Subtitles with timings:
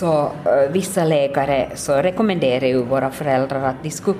[0.00, 4.18] så uh, vissa läkare så rekommenderar ju våra föräldrar att de skulle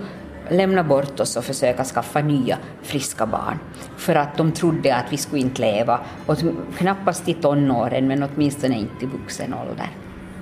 [0.49, 3.59] lämna bort oss och försöka skaffa nya friska barn.
[3.97, 6.37] För att de trodde att vi skulle inte leva, och
[6.79, 9.89] knappast i tonåren men åtminstone inte i vuxen ålder.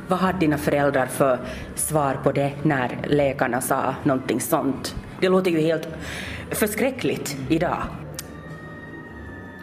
[0.09, 1.39] Vad hade dina föräldrar för
[1.75, 4.95] svar på det när läkarna sa någonting sånt?
[5.21, 5.89] Det låter ju helt
[6.51, 7.83] förskräckligt idag.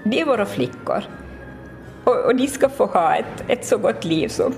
[0.04, 1.04] De är våra flickor
[2.04, 4.54] och, och de ska få ha ett, ett så gott liv som,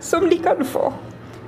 [0.00, 0.92] som de kan få,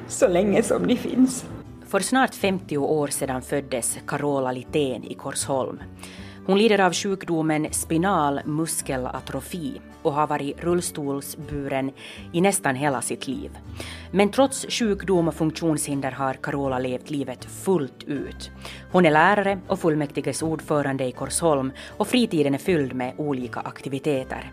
[0.08, 1.44] så länge som de finns.
[1.86, 5.78] För snart 50 år sedan föddes Carola Litén i Korsholm.
[6.46, 11.92] Hon lider av sjukdomen spinal muskelatrofi och har varit rullstolsburen
[12.32, 13.58] i nästan hela sitt liv.
[14.12, 18.50] Men trots sjukdom och funktionshinder har Carola levt livet fullt ut.
[18.92, 24.52] Hon är lärare och fullmäktiges ordförande i Korsholm och fritiden är fylld med olika aktiviteter.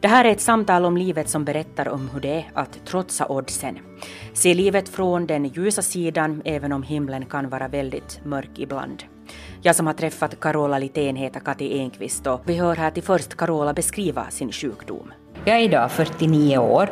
[0.00, 3.26] Det här är ett samtal om livet som berättar om hur det är att trotsa
[3.26, 3.78] oddsen.
[4.32, 9.02] Se livet från den ljusa sidan även om himlen kan vara väldigt mörk ibland.
[9.62, 13.34] Jag som har träffat Carola Litén heter Kati Enqvist och vi hör här till först
[13.34, 15.12] Carola beskriva sin sjukdom.
[15.44, 16.90] Jag är idag 49 år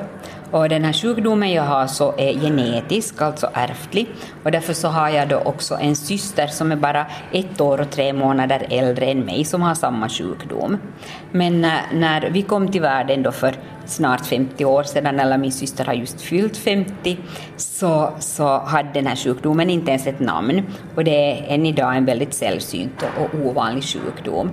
[0.51, 4.09] och den här sjukdomen jag har så är genetisk, alltså ärftlig.
[4.45, 7.91] Och därför så har jag då också en syster som är bara ett år och
[7.91, 10.79] tre månader äldre än mig som har samma sjukdom.
[11.33, 13.55] Men när, när vi kom till världen då för
[13.87, 17.19] snart 50 år sedan, eller min syster har just fyllt 50,
[17.57, 20.63] så, så hade den här sjukdomen inte ens ett namn.
[20.95, 24.51] Och det är än idag en väldigt sällsynt och ovanlig sjukdom.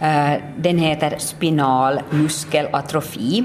[0.00, 3.44] Eh, den heter spinal muskelatrofi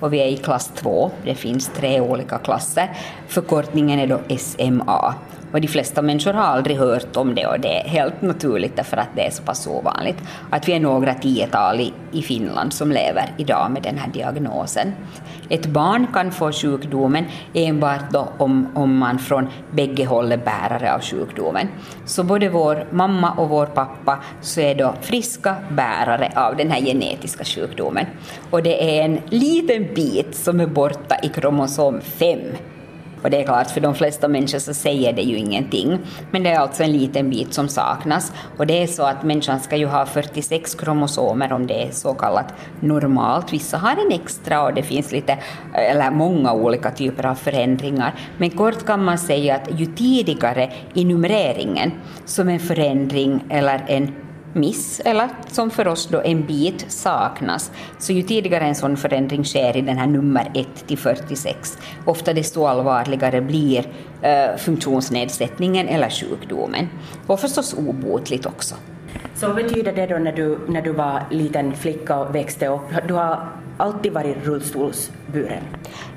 [0.00, 1.10] och vi är i klass 2.
[1.24, 2.90] Det finns tre olika klasser.
[3.28, 5.14] Förkortningen är då SMA.
[5.56, 8.96] Och de flesta människor har aldrig hört om det och det är helt naturligt därför
[8.96, 10.16] att det är så pass ovanligt
[10.50, 14.92] att vi är några tiotal i, i Finland som lever idag med den här diagnosen.
[15.48, 20.94] Ett barn kan få sjukdomen enbart då om, om man från bägge håll är bärare
[20.94, 21.68] av sjukdomen.
[22.06, 26.80] Så både vår mamma och vår pappa så är då friska bärare av den här
[26.80, 28.06] genetiska sjukdomen.
[28.50, 32.38] Och det är en liten bit som är borta i kromosom 5
[33.26, 35.98] och det är klart, för de flesta människor så säger det ju ingenting.
[36.30, 38.32] Men det är alltså en liten bit som saknas.
[38.56, 42.14] Och det är så att människan ska ju ha 46 kromosomer om det är så
[42.14, 43.52] kallat normalt.
[43.52, 45.38] Vissa har en extra och det finns lite,
[45.74, 48.14] eller många olika typer av förändringar.
[48.38, 51.92] Men kort kan man säga att ju tidigare i numreringen
[52.24, 54.25] som en förändring eller en
[54.56, 57.72] miss, eller som för oss då en bit saknas.
[57.98, 62.32] Så ju tidigare en sån förändring sker i den här nummer 1 till 46, ofta
[62.32, 63.86] desto allvarligare blir
[64.22, 66.88] eh, funktionsnedsättningen eller sjukdomen.
[67.26, 68.74] Och förstås obotligt också.
[69.34, 73.08] Så vad betyder det då när du, när du var liten flicka och växte upp?
[73.08, 75.62] Du har alltid varit rullstolsburen?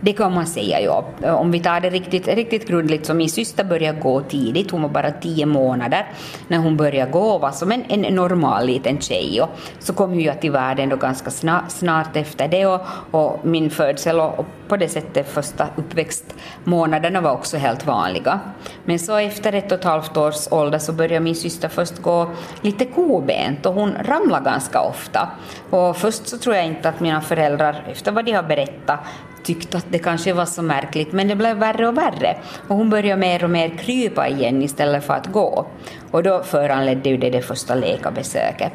[0.02, 1.06] Det kan man säga, ja.
[1.34, 4.90] Om vi tar det riktigt, riktigt grundligt, så min syster började gå tidigt, hon var
[4.90, 6.08] bara tio månader
[6.48, 9.42] när hon började gå och var som en, en normal liten tjej.
[9.42, 9.50] Och
[9.80, 12.82] så kom ju jag till världen då ganska snart, snart efter det och,
[13.12, 18.40] och min födsel och, och på det sättet första uppväxtmånaderna var också helt vanliga.
[18.86, 22.30] Men så efter ett och ett halvt års ålder så började min syster först gå
[22.62, 25.30] lite kobent och hon ramlade ganska ofta.
[25.70, 27.49] Och först så tror jag inte att mina föräldrar,
[27.92, 29.00] efter vad de har berättat,
[29.44, 32.38] tyckte att det kanske var så märkligt, men det blev värre och värre.
[32.68, 35.66] Och hon började mer och mer krypa igen istället för att gå.
[36.12, 38.72] Och då föranledde ju det det första läkarbesöket.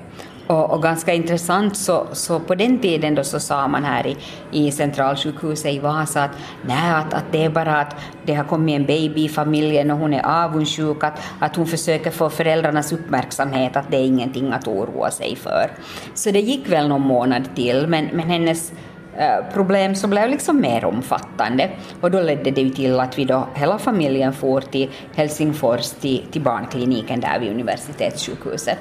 [0.47, 4.17] Och, och, ganska intressant så, så på den tiden då så sa man här i,
[4.53, 6.31] i centralsjukhuset i Vasa att,
[6.67, 9.99] nej, att, att det är bara att det har kommit en baby i familjen och
[9.99, 14.69] hon är avundsjuk, att, att hon försöker få föräldrarnas uppmärksamhet, att det är ingenting att
[14.69, 15.71] oroa sig för.
[16.15, 18.73] Så det gick väl någon månad till, men, men hennes
[19.19, 21.71] Eh, problem som blev liksom mer omfattande.
[22.01, 26.25] Och då ledde det ju till att vi då, hela familjen for till Helsingfors, till,
[26.31, 28.79] till barnkliniken där vid universitetssjukhuset.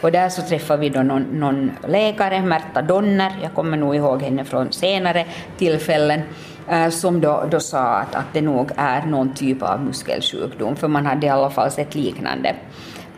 [0.00, 4.22] Och där så träffade vi då någon, någon läkare, Märta Donner, jag kommer nog ihåg
[4.22, 5.26] henne från senare
[5.58, 6.20] tillfällen,
[6.68, 10.88] eh, som då, då sa att, att det nog är någon typ av muskelsjukdom, för
[10.88, 12.54] man hade i alla fall sett liknande.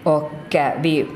[0.03, 1.07] Och eh, vi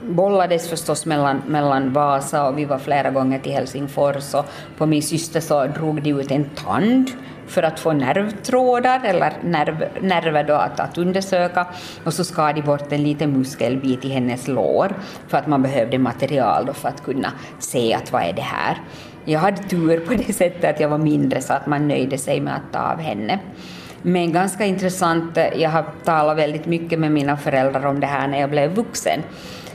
[0.00, 4.44] bollades förstås mellan, mellan Vasa och vi var flera gånger till Helsingfors och
[4.76, 7.10] på min syster så drog de ut en tand
[7.46, 11.66] för att få nervtrådar eller nerv, nerver då att, att undersöka
[12.04, 14.92] och så skar de bort en liten muskelbit i hennes lår
[15.28, 18.80] för att man behövde material då för att kunna se att vad är det här.
[19.24, 22.40] Jag hade tur på det sättet att jag var mindre så att man nöjde sig
[22.40, 23.38] med att ta av henne.
[24.02, 28.40] Men ganska intressant, jag har talat väldigt mycket med mina föräldrar om det här när
[28.40, 29.22] jag blev vuxen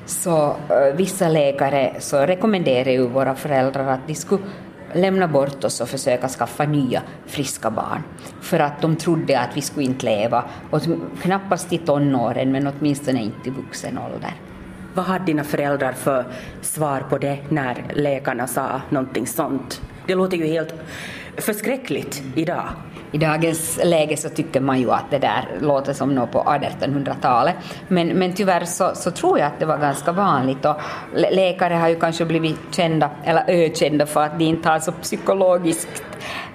[0.05, 4.43] så eh, vissa läkare så rekommenderar ju våra föräldrar att de skulle
[4.93, 8.03] lämna bort oss och försöka skaffa nya friska barn.
[8.41, 10.81] För att de trodde att vi skulle inte leva, och
[11.21, 14.33] knappast i tonåren men åtminstone inte i vuxen ålder.
[14.93, 16.25] Vad hade dina föräldrar för
[16.61, 19.81] svar på det när läkarna sa någonting sånt?
[20.07, 20.73] Det låter ju helt
[21.37, 22.69] förskräckligt idag.
[23.13, 27.55] I dagens läge så tycker man ju att det där låter som något på 1800-talet.
[27.87, 30.75] Men, men tyvärr så, så, tror jag att det var ganska vanligt och
[31.31, 36.03] läkare har ju kanske blivit kända, eller ökända för att de inte har så psykologiskt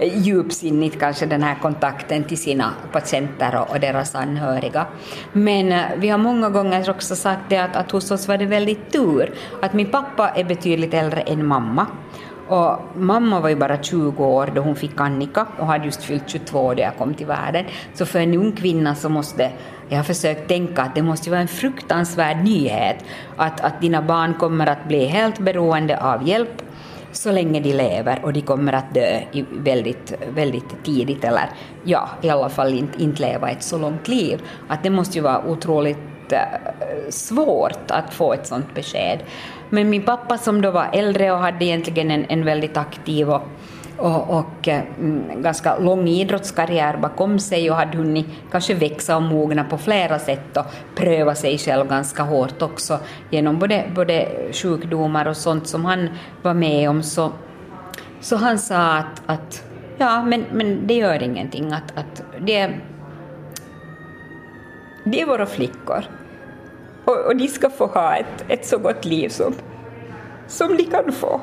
[0.01, 4.87] djupsinnigt kanske den här kontakten till sina patienter och, och deras anhöriga.
[5.33, 8.47] Men eh, vi har många gånger också sagt det att, att hos oss var det
[8.47, 11.87] väldigt tur att min pappa är betydligt äldre än mamma
[12.49, 16.29] och mamma var ju bara 20 år då hon fick Annika och hade just fyllt
[16.29, 17.65] 22 då jag kom till världen.
[17.95, 19.51] Så för en ung kvinna så måste
[19.89, 23.05] jag har försökt tänka att det måste vara en fruktansvärd nyhet
[23.37, 26.63] att, att dina barn kommer att bli helt beroende av hjälp
[27.13, 31.51] så länge de lever och de kommer att dö väldigt, väldigt tidigt eller
[31.85, 34.43] ja, i alla fall inte, inte leva ett så långt liv.
[34.69, 36.39] Att det måste ju vara otroligt eh,
[37.11, 39.19] svårt att få ett sådant besked.
[39.71, 43.43] Men min pappa som då var äldre och hade egentligen en, en väldigt aktiv och,
[43.97, 49.23] och, och eh, mm, ganska lång idrottskarriär bakom sig och hade hunnit kanske växa och
[49.23, 52.99] mogna på flera sätt och pröva sig själv ganska hårt också
[53.31, 56.09] genom både, både sjukdomar och sånt som han
[56.43, 57.03] var med om.
[57.03, 57.33] Så,
[58.21, 59.65] så han sa att, att
[59.99, 62.71] ja, men, men det gör ingenting, att, att det,
[65.05, 66.05] det är våra flickor.
[67.09, 69.55] Och, och de ska få ha ett, ett så gott liv som,
[70.47, 71.41] som de kan få,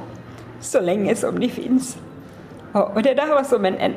[0.60, 1.98] så länge som de finns.
[2.72, 3.94] Och, och det där var som en, en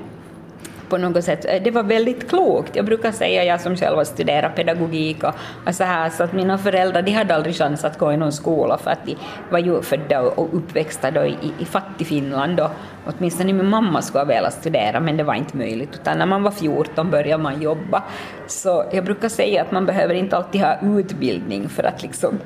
[0.89, 1.45] på något sätt.
[1.49, 2.77] Eh, det var väldigt klokt.
[2.77, 5.35] Jag brukar säga, jag som själv har studerat pedagogik och,
[5.67, 8.33] och så här, så att mina föräldrar de hade aldrig chans att gå i någon
[8.33, 9.17] skola för att de
[9.51, 12.57] var ju födda och uppväxta då i, i fattig-Finland.
[12.57, 12.71] Då.
[13.07, 16.43] Åtminstone min mamma skulle ha velat studera men det var inte möjligt utan när man
[16.43, 18.03] var 14 började man jobba.
[18.47, 22.39] Så jag brukar säga att man behöver inte alltid ha utbildning för att liksom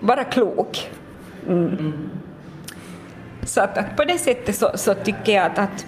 [0.00, 0.90] vara klok.
[1.48, 1.66] Mm.
[1.66, 2.10] Mm.
[3.42, 5.86] Så att, att, på det sättet så, så tycker jag att, att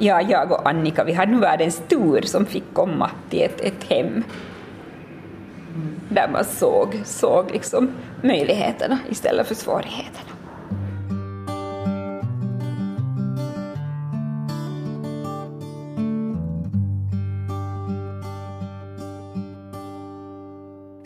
[0.00, 3.84] ja, jag och Annika, vi hade nu världens tur som fick komma till ett, ett
[3.88, 4.24] hem
[6.08, 7.90] där man såg, såg liksom
[8.22, 10.30] möjligheterna istället för svårigheterna.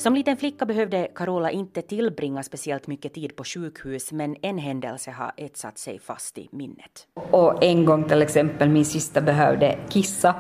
[0.04, 5.10] Som liten flicka behövde Carola inte tillbringa speciellt mycket tid på sjukhus men en händelse
[5.10, 7.06] har etsat sig fast i minnet.
[7.30, 10.34] Och en gång till exempel min syster behövde kissa.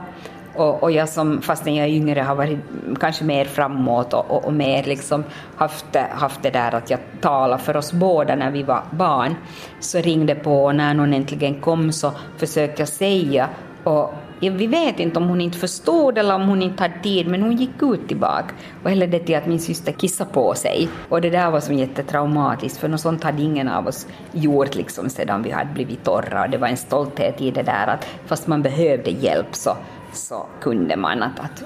[0.56, 2.58] Och, och jag som, fastän jag är yngre, har varit
[3.00, 5.24] kanske mer framåt och, och, och, mer liksom
[5.56, 9.34] haft, haft det där att jag talade för oss båda när vi var barn,
[9.80, 13.48] så ringde på och när någon äntligen kom så försökte jag säga.
[13.84, 14.14] Och
[14.50, 17.56] vi vet inte om hon inte förstod eller om hon inte hade tid, men hon
[17.56, 20.88] gick ut tillbaka och hällde ledde till att min syster kissade på sig.
[21.08, 25.10] Och det där var som jättetraumatiskt, för något sånt hade ingen av oss gjort liksom
[25.10, 26.42] sedan vi hade blivit torra.
[26.42, 29.76] Och det var en stolthet i det där att fast man behövde hjälp så,
[30.12, 31.22] så kunde man.
[31.22, 31.64] Att, att,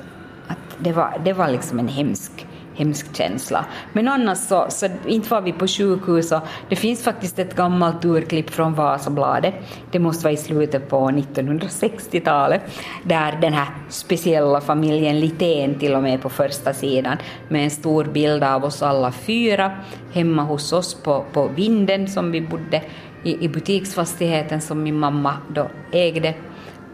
[0.48, 2.46] att det, var, det var liksom en hemsk
[2.78, 3.64] hemsk känsla.
[3.92, 8.04] Men annars så, så inte var vi på sjukhus och det finns faktiskt ett gammalt
[8.04, 9.54] urklipp från Vasabladet,
[9.90, 12.62] det måste vara i slutet på 1960-talet,
[13.04, 17.16] där den här speciella familjen Litén till och med på första sidan
[17.48, 19.72] med en stor bild av oss alla fyra
[20.12, 22.82] hemma hos oss på, på vinden som vi bodde
[23.24, 26.34] i, i butiksfastigheten som min mamma då ägde.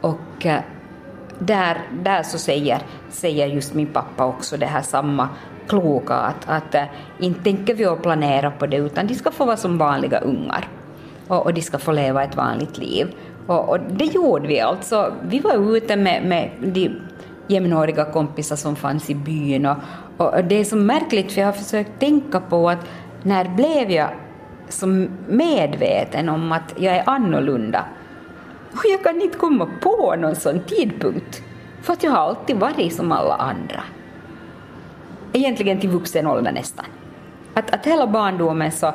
[0.00, 0.60] Och eh,
[1.38, 2.78] där, där så säger,
[3.10, 5.28] säger just min pappa också det här samma
[5.68, 6.84] kloka att, att eh,
[7.18, 10.68] inte tänker vi och planera på det utan de ska få vara som vanliga ungar
[11.28, 13.14] och, och de ska få leva ett vanligt liv.
[13.46, 15.12] Och, och, det gjorde vi alltså.
[15.22, 16.90] Vi var ute med, med de
[17.46, 19.76] jämnåriga kompisar som fanns i byn och,
[20.16, 22.86] och det är så märkligt för jag har försökt tänka på att
[23.22, 24.08] när blev jag
[24.68, 24.86] så
[25.28, 27.84] medveten om att jag är annorlunda?
[28.72, 31.42] Och jag kan inte komma på någon sån tidpunkt,
[31.82, 33.80] för att jag har alltid varit som alla andra
[35.34, 36.86] egentligen till vuxen ålder nästan.
[37.54, 38.92] Att, att hela barndomen så,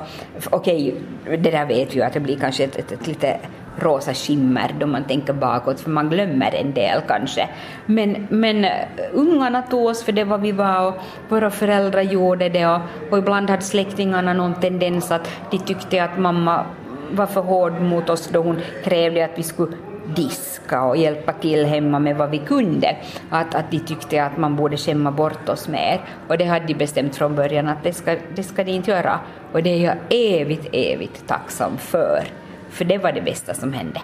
[0.50, 3.38] okej, okay, det där vet vi ju att det blir kanske ett, ett, ett lite
[3.79, 7.50] rosa skimmer då man tänker bakåt, för man glömmer en del kanske.
[7.86, 8.72] Men, men eh,
[9.12, 10.93] ungarna tog oss för det vad vi var och
[11.29, 12.81] våra föräldrar gjorde det och,
[13.12, 16.65] och ibland hade släktingarna någon tendens att de tyckte att mamma
[17.12, 19.75] var för hård mot oss då hon krävde att vi skulle
[20.15, 22.97] diska och hjälpa till hemma med vad vi kunde.
[23.29, 26.01] Att, att de tyckte att man borde skämma bort oss mer.
[26.27, 29.19] Och det hade de bestämt från början att det ska, det ska de inte göra.
[29.51, 32.23] Och det är jag evigt, evigt tacksam för.
[32.69, 34.01] för det var det bästa som hände.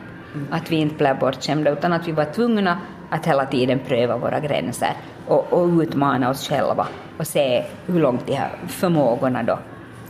[0.51, 2.77] Att vi inte blev bortskämda utan att vi var tvungna
[3.09, 4.93] att hela tiden pröva våra gränser
[5.27, 9.59] och, och utmana oss själva och se hur långt de här förmågorna då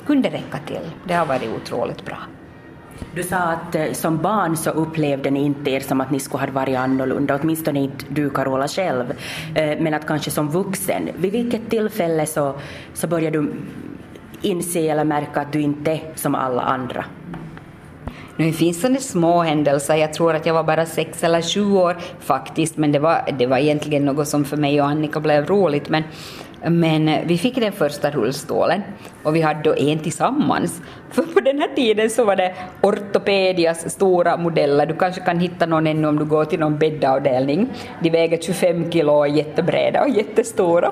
[0.05, 0.91] kunde räcka till.
[1.03, 2.17] Det har varit otroligt bra.
[3.15, 6.43] Du sa att eh, som barn så upplevde ni inte er som att ni skulle
[6.43, 9.13] ha varit annorlunda, åtminstone inte du Carola själv,
[9.55, 12.53] eh, men att kanske som vuxen, vid vilket tillfälle så,
[12.93, 13.53] så började du
[14.41, 17.05] inse eller märka att du inte är som alla andra?
[18.38, 21.98] Nu finns det små händelser, jag tror att jag var bara sex eller sju år
[22.19, 25.89] faktiskt, men det var, det var egentligen något som för mig och Annika blev roligt.
[25.89, 26.03] Men
[26.69, 28.81] men vi fick den första rullstolen
[29.24, 30.81] och vi hade då en tillsammans.
[31.12, 34.86] För på den här tiden så var det ortopedias stora modeller.
[34.86, 37.69] Du kanske kan hitta någon ännu om du går till någon bäddavdelning.
[38.00, 40.91] De väger 25 kilo och är jättebreda och jättestora.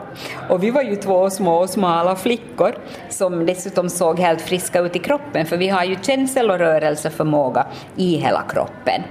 [0.49, 2.75] Och vi var ju två små och smala flickor
[3.09, 7.65] som dessutom såg helt friska ut i kroppen för vi har ju känsel och rörelseförmåga
[7.95, 9.01] i hela kroppen.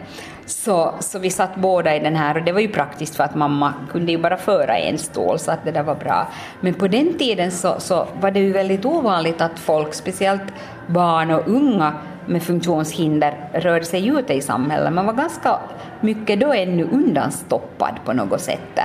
[0.52, 3.34] Så, så vi satt båda i den här och det var ju praktiskt för att
[3.34, 6.28] mamma kunde ju bara föra en stol så att det där var bra.
[6.60, 10.52] Men på den tiden så, så var det ju väldigt ovanligt att folk, speciellt
[10.86, 11.94] barn och unga
[12.26, 14.92] med funktionshinder rörde sig ute i samhället.
[14.92, 15.58] Man var ganska
[16.00, 18.80] mycket då ännu undanstoppad på något sätt.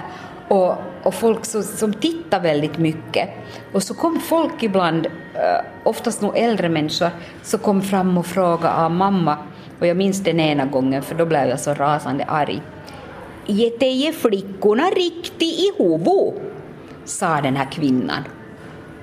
[0.47, 3.29] Och, och folk så, som tittade väldigt mycket.
[3.73, 7.09] Och så kom folk ibland, eh, oftast nog äldre människor,
[7.43, 9.37] så kom fram och frågade av mamma
[9.79, 12.61] och jag minns den ena gången för då blev jag så rasande arg.
[13.45, 16.33] Ge flickorna riktigt i huvudet,
[17.05, 18.23] sa den här kvinnan.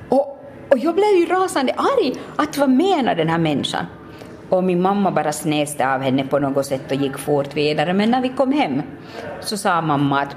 [0.09, 3.87] Och, och jag blev ju rasande arg, att vad menar den här människan?
[4.49, 7.93] Och min mamma bara snäste av henne på något sätt och gick fort vidare.
[7.93, 8.83] Men när vi kom hem
[9.41, 10.37] så sa mamma att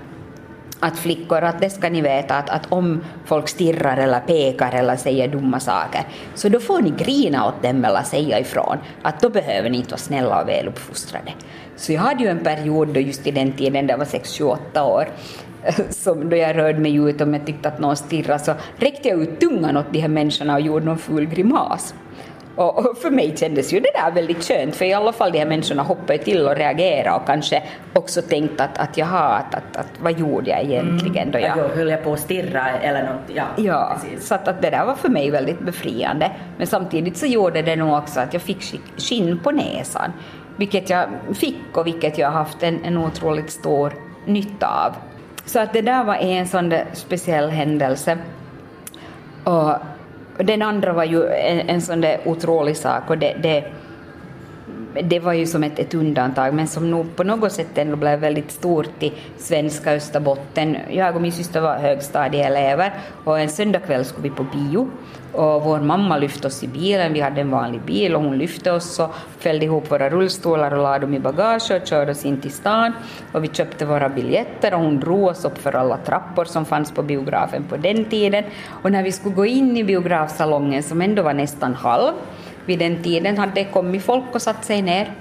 [0.79, 4.96] att flickor, att det ska ni veta att, att om folk stirrar eller pekar eller
[4.96, 6.01] säger dumma saker,
[6.36, 9.89] så då får ni grina åt dem eller säga ifrån, att då behöver ni inte
[9.89, 11.34] vara snälla och väluppfostrade.
[11.75, 15.07] Så jag hade ju en period då just i den tiden, det var 6-28 år,
[15.89, 19.22] som då jag rörde mig ut om jag tyckte att någon stirrade så räckte jag
[19.22, 21.93] ut tungan åt de här människorna och gjorde någon ful grimas.
[22.57, 25.45] Och, för mig kändes ju det där väldigt skönt, för i alla fall de här
[25.45, 29.91] människorna hoppade till och reagerade och kanske också tänkte att, att jaha, att, att, att
[29.99, 31.55] vad gjorde jag egentligen då jag...
[31.55, 33.35] höll jag på att stirra eller något?
[33.35, 36.31] Ja, ja så att, att det där var för mig väldigt befriande.
[36.57, 40.11] Men samtidigt så gjorde det nog också att jag fick skinn på näsan,
[40.55, 43.93] vilket jag fick och vilket jag har haft en, en otroligt stor
[44.25, 44.95] nytta av.
[45.45, 48.17] Så att det där var en sån där speciell händelse.
[49.43, 49.73] Och
[50.38, 53.63] den andra var ju en, en sån där otrolig sak och det, det,
[55.03, 58.20] det var ju som ett, ett, undantag men som nog på något sätt ändå blev
[58.20, 60.77] väldigt stort i svenska Österbotten.
[60.89, 64.89] Jag och min syster var högstadieelever och en söndagkväll skulle vi på bio
[65.32, 68.72] och vår mamma lyfte oss i bilen, vi hade en vanlig bil och hon lyfte
[68.72, 72.41] oss och fällde ihop våra rullstolar och lade dem i bagage och körde oss in
[72.41, 72.94] till stan.
[73.32, 76.91] Och vi köpte våra biljetter och hon drog oss upp för alla trappor som fanns
[76.91, 78.44] på biografen på den tiden.
[78.84, 82.13] Och när vi skulle gå in i biografsalongen som ändå var nästan halv
[82.67, 85.12] vid den tiden hade det kommit folk och satt sig ner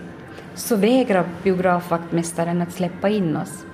[0.54, 3.64] så vägrade biografvaktmästaren att släppa in oss.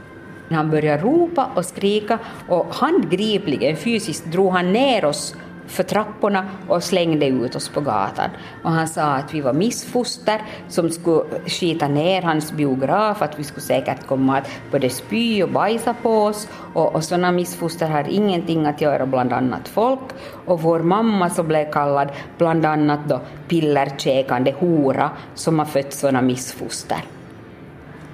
[0.50, 5.36] Han började ropa och skrika och handgripligen fysiskt drog han ner oss
[5.72, 8.30] för trapporna och slängde ut oss på gatan.
[8.62, 13.44] Och han sa att vi var missfoster som skulle skita ner hans biograf, att vi
[13.44, 18.08] skulle säkert komma att både spy och bajsa på oss och, och sådana missfoster har
[18.08, 20.00] ingenting att göra bland annat folk.
[20.46, 26.22] Och vår mamma så blev kallad bland annat då pillerkäkande hora som har fött sådana
[26.22, 27.04] missfoster.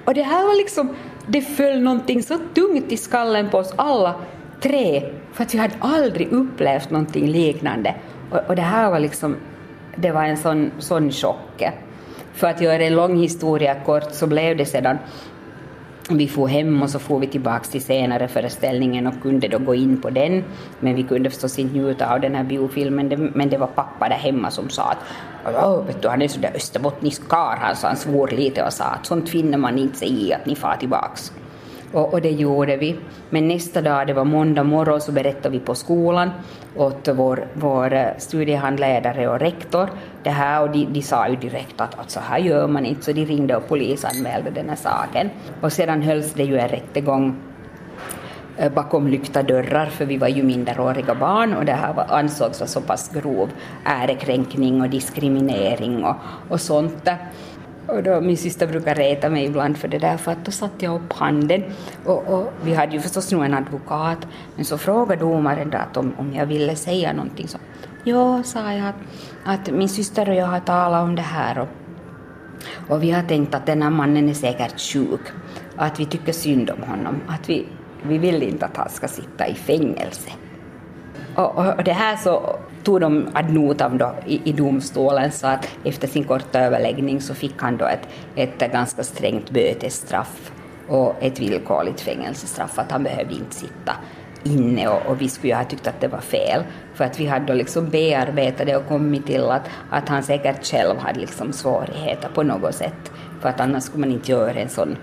[0.05, 0.95] Och det här var liksom,
[1.27, 4.15] det föll någonting så tungt i skallen på oss alla
[4.61, 7.95] tre, för att vi hade aldrig upplevt någonting liknande.
[8.31, 9.35] Och, och det här var liksom,
[9.95, 11.63] det var en sån, sån chock.
[12.33, 14.97] För att göra en lång historia kort så blev det sedan
[16.09, 19.75] vi får hem och så får vi tillbaka till senare föreställningen och kunde då gå
[19.75, 20.43] in på den.
[20.79, 24.15] Men vi kunde förstås inte njuta av den här biofilmen, men det var pappa där
[24.15, 28.27] hemma som sa att vet du, han är så där österbottnisk karl, han, han svor
[28.27, 31.31] lite och sa att sånt finner man inte sig i, att ni far tillbaks.
[31.93, 32.95] Och, och, det gjorde vi.
[33.29, 36.29] Men nästa dag, det var måndag morgon, så berättade vi på skolan
[36.75, 39.89] åt vår, vår eh, studiehandledare och rektor
[40.23, 43.03] det här och de, de sa ju direkt att, att så här gör man inte,
[43.03, 45.29] så de ringde och polisanmälde den här saken.
[45.61, 47.35] Och sedan hölls det ju en rättegång
[48.57, 52.59] eh, bakom lyckta dörrar, för vi var ju minderåriga barn och det här var, ansågs
[52.59, 53.49] vara så pass grov
[53.85, 56.15] ärekränkning och diskriminering och,
[56.49, 57.09] och sånt.
[57.91, 60.85] Och då, min syster brukar reta mig ibland för det där, för att då satte
[60.85, 61.63] jag upp handen.
[62.05, 66.13] Och, och vi hade ju förstås nog en advokat, men så frågade domaren att om,
[66.17, 67.47] om jag ville säga någonting.
[67.47, 67.57] Så,
[68.03, 68.95] ja, sa jag, att,
[69.45, 71.59] att min syster och jag har talat om det här.
[71.59, 71.67] Och,
[72.89, 75.21] Och vi har tänkt att den här mannen är säkert sjuk,
[75.75, 77.67] att vi tycker synd om honom, att vi,
[78.03, 80.29] vi vill inte att han ska sitta i fängelse.
[81.35, 85.67] Och, och, det här så tog de ad notam då i, i domstolen så att
[85.83, 90.51] efter sin korta överläggning så fick han då ett, ett ganska strängt bötesstraff
[90.87, 93.95] och ett villkorligt fängelsestraff, att han behövde inte sitta
[94.43, 97.25] inne och, och, vi skulle ju ha tyckt att det var fel för att vi
[97.25, 101.53] hade då liksom bearbetat det och kommit till att, att han säkert själv hade liksom
[101.53, 104.97] svårigheter på något sätt för att annars skulle man inte göra en sån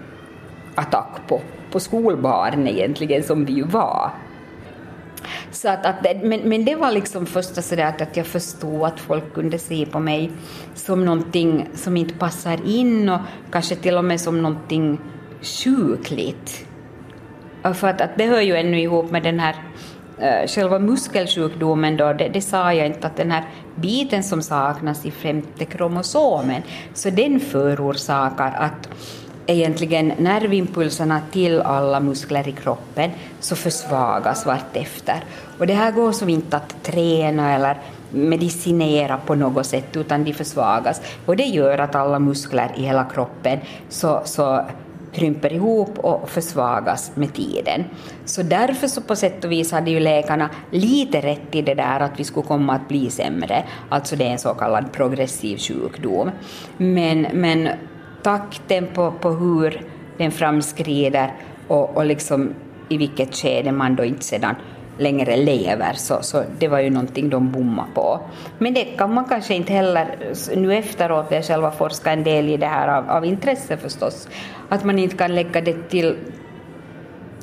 [0.75, 1.41] attack på,
[1.73, 4.11] på skolbarn egentligen som vi ju var.
[5.57, 9.01] Så att, att men, men det var liksom första sådär att, att jag förstod att
[9.01, 10.31] folk kunde se på mig
[10.75, 13.21] som någonting som inte passar in och
[13.51, 14.99] kanske till och med som någonting
[15.43, 16.67] sjukligt.
[17.75, 19.55] För att, att det hör ju ännu ihop med den här
[20.19, 23.45] uh, själva muskelsjukdomen då, det, det, sa jag inte att den här
[23.75, 26.63] biten som saknas i femte kromosomen,
[26.95, 28.89] så den förorsakar att
[29.47, 33.11] egentligen nervimpulserna till alla muskler i kroppen
[33.41, 35.25] så försvagas vartefter.
[35.59, 37.79] Och det här går som inte att träna eller
[38.11, 43.05] medicinera på något sätt utan de försvagas och det gör att alla muskler i hela
[43.05, 44.65] kroppen så, så
[45.17, 47.85] krymper ihop och försvagas med tiden.
[48.25, 52.01] Så därför så på sätt och vis hade ju läkarna lite rätt i det där
[52.01, 56.31] att vi skulle komma att bli sämre, alltså det är en så kallad progressiv sjukdom.
[56.77, 57.69] Men, men
[58.27, 59.81] takten på, på hur
[60.17, 61.33] den framskrider
[61.69, 62.55] och, och liksom
[62.89, 64.55] i vilket skede man då inte sedan
[64.99, 68.21] längre lever, så, så det var ju någonting de bommade på.
[68.59, 70.07] Men det kan man kanske inte heller,
[70.57, 74.29] nu efteråt, jag själv har forskat en del i det här av, av intresse förstås,
[74.69, 76.17] att man inte kan lägga det till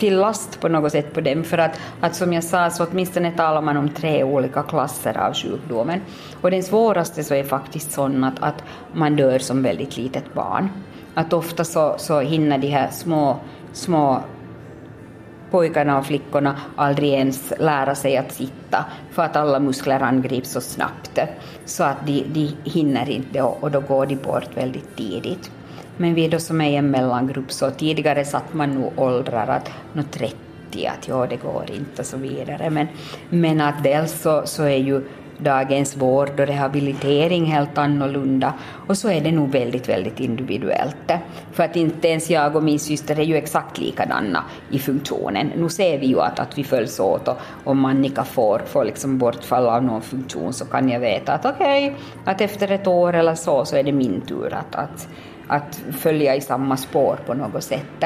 [0.03, 3.31] till last på något sätt på dem, för att, att som jag sa så åtminstone
[3.31, 6.01] talar man om tre olika klasser av sjukdomen.
[6.41, 10.69] Och den svåraste så är faktiskt sån att, att man dör som väldigt litet barn.
[11.13, 13.39] Att ofta så, så hinner de här små,
[13.73, 14.23] små
[15.51, 20.61] pojkarna och flickorna aldrig ens lära sig att sitta för att alla muskler angrips så
[20.61, 21.19] snabbt
[21.65, 25.51] så att de, de hinner inte och, och då går de bort väldigt tidigt.
[25.97, 29.69] Men vi då som är i en mellangrupp så tidigare satt man nog åldrar att
[29.93, 30.37] nu 30
[30.87, 32.87] att ja det går inte och så vidare men,
[33.29, 35.03] men att dels så, så är ju
[35.37, 38.53] dagens vård och rehabilitering helt annorlunda
[38.87, 41.11] och så är det nog väldigt, väldigt individuellt.
[41.51, 45.51] För att inte ens jag och min syster är ju exakt likadana i funktionen.
[45.55, 49.17] Nu ser vi ju att, att vi följs åt och om Annika får, får liksom
[49.17, 53.13] bortfall av någon funktion så kan jag veta att okej, okay, att efter ett år
[53.13, 55.07] eller så så är det min tur att, att,
[55.47, 58.03] att följa i samma spår på något sätt.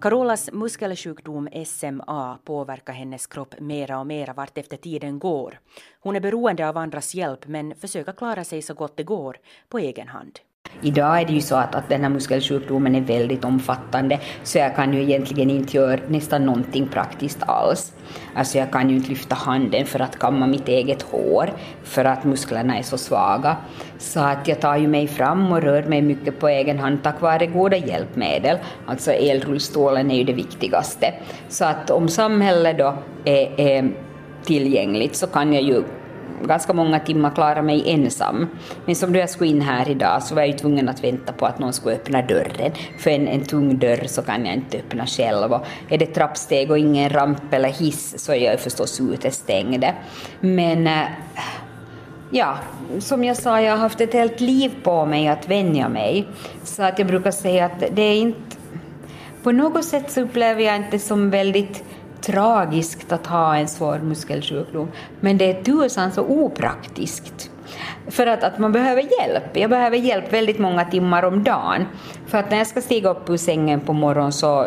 [0.00, 5.60] Carolas muskelsjukdom SMA påverkar hennes kropp mera och mera vart efter tiden går.
[6.00, 9.36] Hon är beroende av andras hjälp men försöker klara sig så gott det går
[9.68, 10.38] på egen hand.
[10.82, 14.76] Idag är det ju så att, att den här muskelsjukdomen är väldigt omfattande så jag
[14.76, 17.92] kan ju egentligen inte göra nästan någonting praktiskt alls.
[18.34, 21.50] Alltså jag kan ju inte lyfta handen för att kamma mitt eget hår
[21.82, 23.56] för att musklerna är så svaga.
[23.98, 27.20] Så att jag tar ju mig fram och rör mig mycket på egen hand tack
[27.20, 28.58] vare goda hjälpmedel.
[28.86, 31.14] Alltså elrullstolen är ju det viktigaste.
[31.48, 33.90] Så att om samhället då är, är
[34.44, 35.82] tillgängligt så kan jag ju
[36.44, 38.46] ganska många timmar klara mig ensam.
[38.86, 41.32] Men som då jag skulle in här idag så var jag ju tvungen att vänta
[41.32, 42.72] på att någon skulle öppna dörren.
[42.98, 45.52] För en, en tung dörr så kan jag inte öppna själv.
[45.52, 49.84] Och är det trappsteg och ingen ramp eller hiss så är jag förstås utestängd.
[50.40, 51.02] Men eh,
[52.30, 52.58] ja,
[52.98, 56.28] som jag sa, jag har haft ett helt liv på mig att vänja mig.
[56.64, 58.40] Så att jag brukar säga att det är inte...
[59.42, 61.84] På något sätt så upplever jag inte som väldigt
[62.26, 64.88] tragiskt att ha en svår muskelsjukdom,
[65.20, 67.50] men det är tusan så opraktiskt.
[68.08, 69.56] För att, att man behöver hjälp.
[69.56, 71.86] Jag behöver hjälp väldigt många timmar om dagen.
[72.26, 74.66] För att när jag ska stiga upp ur sängen på morgonen så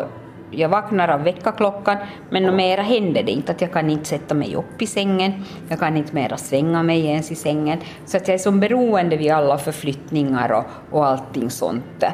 [0.50, 1.96] jag vaknar av väckarklockan,
[2.30, 3.52] men mera händer det inte.
[3.52, 7.06] att Jag kan inte sätta mig upp i sängen, jag kan inte mera svänga mig
[7.06, 7.78] ens i sängen.
[8.06, 10.64] Så att jag är som beroende vid alla förflyttningar och,
[10.98, 12.04] och allting sånt.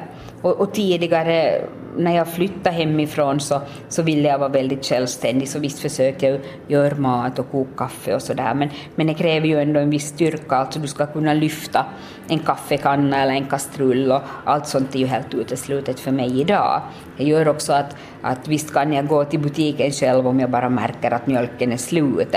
[0.43, 1.61] Och, och tidigare
[1.97, 6.41] när jag flyttade hemifrån så, så ville jag vara väldigt självständig, så visst försökte jag
[6.69, 10.09] göra mat och koka kaffe och sådär, men, men det kräver ju ändå en viss
[10.09, 11.87] styrka, alltså du ska kunna lyfta
[12.29, 16.81] en kaffekanna eller en kastrull och allt sånt är ju helt uteslutet för mig idag.
[17.17, 20.69] Det gör också att, att visst kan jag gå till butiken själv om jag bara
[20.69, 22.37] märker att mjölken är slut,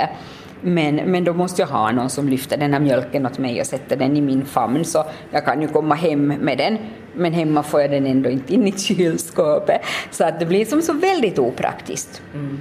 [0.62, 3.68] men, men då måste jag ha någon som lyfter den här mjölken åt mig och
[3.68, 4.86] sätter den i min famn.
[4.86, 6.78] Så jag kan ju komma hem med den
[7.16, 9.82] men hemma får jag den ändå inte in i kylskåpet.
[10.12, 12.22] Så att det blir som så väldigt opraktiskt.
[12.34, 12.60] Mm.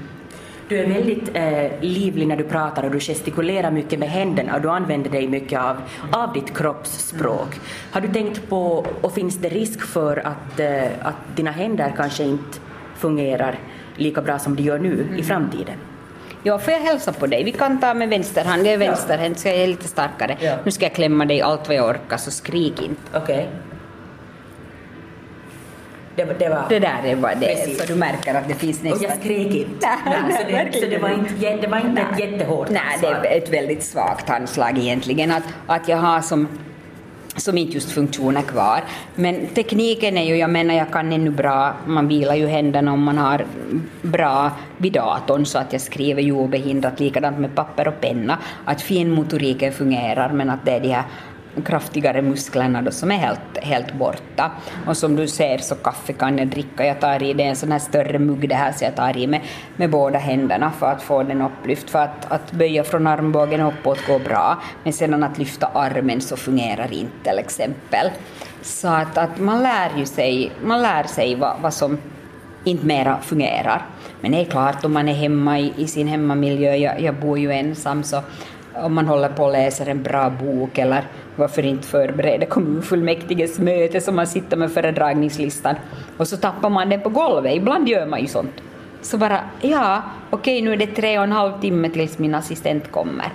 [0.69, 4.61] Du är väldigt eh, livlig när du pratar och du gestikulerar mycket med händerna och
[4.61, 5.77] du använder dig mycket av,
[6.13, 7.61] av ditt kroppsspråk.
[7.91, 12.25] Har du tänkt på, och finns det risk för att, eh, att dina händer kanske
[12.25, 12.59] inte
[12.97, 13.59] fungerar
[13.97, 15.19] lika bra som de gör nu mm.
[15.19, 15.75] i framtiden?
[16.43, 17.45] Ja, får jag hälsa på dig?
[17.45, 18.67] Vi kan ta med vänster hand.
[18.67, 20.37] Jag är vänsterhänt så jag är lite starkare.
[20.41, 20.57] Ja.
[20.65, 23.19] Nu ska jag klämma dig allt vad jag orkar, så skrik inte.
[23.19, 23.45] Okay.
[26.19, 26.67] Det, det, var...
[26.69, 27.81] det där är bara det, Precis.
[27.81, 28.99] så du märker att det finns nästan...
[28.99, 29.87] Och jag skrek inte.
[30.07, 33.07] Nej, nej, så, det, så det var inte, det var inte ett jättehårt Nej, det
[33.07, 35.33] är ett väldigt svagt handslag egentligen.
[35.33, 36.49] Att, att jag har som
[37.41, 38.81] som inte just funktioner kvar.
[39.15, 43.03] Men tekniken är ju, jag menar jag kan ännu bra, man vilar ju händerna om
[43.03, 43.45] man har
[44.03, 48.83] bra vid datorn så att jag skriver ju obehindrat, likadant med papper och penna, att
[48.83, 51.05] finmotoriken fungerar men att det är de här
[51.63, 54.51] kraftigare musklerna då som är helt, helt borta.
[54.87, 57.57] Och som du ser så kaffe kan jag dricka, jag tar i det är en
[57.57, 59.41] sån här större mugg det här så jag tar i med,
[59.77, 61.91] med båda händerna för att få den upplyft.
[61.91, 66.37] För att, att böja från armbågen uppåt går bra, men sedan att lyfta armen så
[66.37, 68.11] fungerar inte till exempel.
[68.63, 71.99] Så att, att man lär ju sig, man lär sig vad, vad som
[72.65, 73.87] inte mera fungerar.
[74.21, 77.39] Men det är klart, om man är hemma i, i sin hemmamiljö, jag, jag bor
[77.39, 78.23] ju ensam, så
[78.85, 81.05] om man håller på och läser en bra bok eller
[81.37, 85.75] varför inte förbereda kommunfullmäktiges möte som man sitter med föredragningslistan
[86.17, 88.63] och så tappar man den på golvet, ibland gör man ju sånt.
[89.03, 92.93] Så bara, ja, okej nu är det tre och en halv timme tills min assistent
[92.93, 93.33] kommer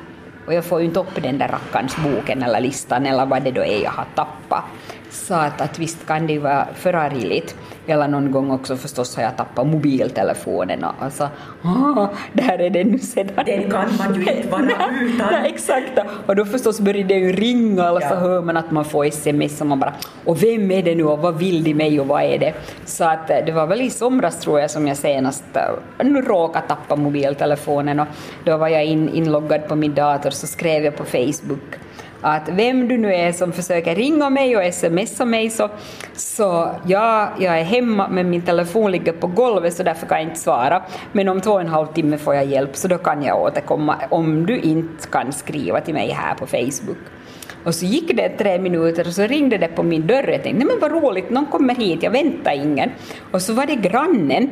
[0.47, 3.51] och jag får ju inte upp den där rackarns boken eller listan eller vad det
[3.51, 4.63] då är jag har tappat.
[5.13, 7.55] Så att, att visst kan det vara förargligt.
[7.87, 11.29] Eller någon gång också förstås har jag tappat mobiltelefonen och alltså,
[11.61, 13.45] ah, där är den nu sedan.
[13.45, 14.61] Den kan man ju inte vara
[15.01, 15.27] utan.
[15.31, 15.99] Nej, exakt.
[16.25, 18.09] Och då förstås börjar det ju ringa och ja.
[18.09, 19.93] så hör man att man får sms och man bara
[20.25, 22.53] och vem är det nu och vad vill de mig och vad är det?
[22.85, 26.21] Så att eh, det var väl i somras tror jag som jag senast eh, nu
[26.21, 28.07] råkade tappa mobiltelefonen och
[28.43, 31.79] då var jag in, inloggad på min dator så skrev jag på Facebook
[32.23, 35.69] att vem du nu är som försöker ringa mig och smsa mig så,
[36.15, 40.27] så ja, jag är hemma men min telefon ligger på golvet så därför kan jag
[40.27, 40.83] inte svara.
[41.11, 43.95] Men om två och en halv timme får jag hjälp så då kan jag återkomma
[44.09, 46.97] om du inte kan skriva till mig här på Facebook.
[47.63, 50.27] Och så gick det tre minuter och så ringde det på min dörr.
[50.27, 52.91] Jag tänkte, nej men vad roligt, någon kommer hit, jag väntar ingen.
[53.31, 54.49] Och så var det grannen,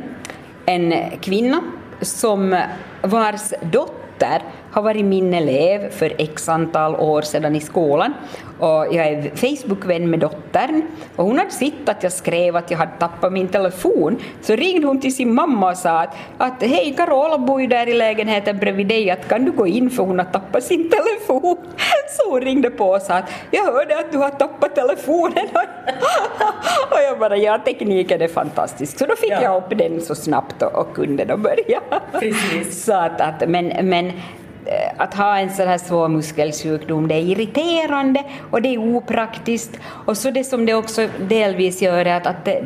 [0.66, 1.62] en kvinna,
[2.02, 2.62] som
[3.02, 8.14] vars dotter har varit min elev för x antal år sedan i skolan
[8.62, 10.82] och jag är Facebook-vän med dottern
[11.16, 14.88] och hon hade sett att jag skrev att jag hade tappat min telefon så ringde
[14.88, 18.58] hon till sin mamma och sa att, att hej Carola bor ju där i lägenheten
[18.58, 21.58] bredvid dig att kan du gå in för hon har tappat sin telefon.
[22.18, 25.48] Så hon ringde på och sa att jag hörde att du har tappat telefonen
[26.92, 29.42] och jag bara ja tekniken är fantastisk så då fick ja.
[29.42, 31.82] jag upp den så snabbt och, och kunde då börja.
[32.12, 32.84] Precis.
[32.86, 34.12] Så att, att men, men
[34.66, 39.80] Eh, att ha en sån här svår muskelsjukdom, det är irriterande och det är opraktiskt.
[39.84, 42.66] Och så det som det också delvis gör är att, att det,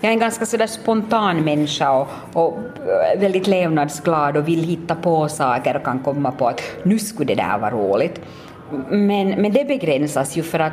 [0.00, 2.58] jag är en ganska sådär spontan människa och, och,
[3.14, 7.34] eh, väldigt levnadsglad och vill hitta på saker och kan komma på att nu skulle
[7.34, 8.20] det där vara roligt.
[8.88, 10.72] Men, men det begränsas ju för att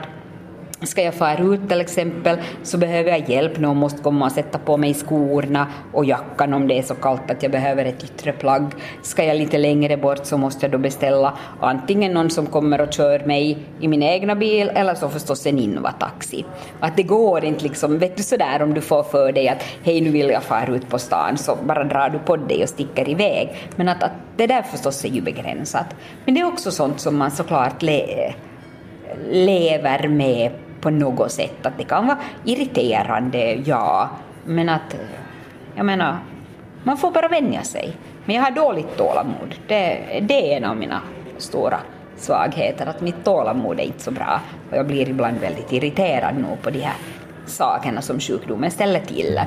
[0.84, 4.58] Ska jag fara ut till exempel så behöver jag hjälp, någon måste komma och sätta
[4.58, 8.32] på mig skorna och jackan om det är så kallt att jag behöver ett yttre
[8.32, 8.72] plagg.
[9.02, 12.94] Ska jag lite längre bort så måste jag då beställa antingen någon som kommer och
[12.94, 16.46] kör mig i min egna bil eller så förstås en Inva-taxi.
[16.80, 20.02] Att det går inte liksom, vet du sådär om du får för dig att hej
[20.02, 23.10] nu vill jag fara ut på stan så bara drar du på dig och sticker
[23.10, 23.50] iväg.
[23.76, 25.96] Men att, att det där förstås är ju begränsat.
[26.26, 28.34] Men det är också sånt som man såklart le
[29.30, 31.66] lever med på något sätt.
[31.66, 34.10] Att det kan vara irriterande, ja,
[34.46, 34.96] men att
[35.76, 36.18] jag menar,
[36.84, 37.94] man får bara vänja sig.
[38.26, 39.56] Men jag har dåligt tålamod.
[39.68, 41.02] Det, det är en av mina
[41.38, 41.80] stora
[42.18, 44.40] svagheter, att mitt tålamod är inte så bra.
[44.72, 46.96] Och jag blir ibland väldigt irriterad nog på de här
[47.46, 49.40] sakerna som sjukdomen ställer till.